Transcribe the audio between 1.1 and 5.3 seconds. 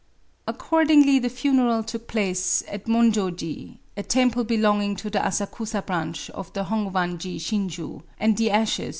the funeral took place at Monjoji,— a temple belonging to the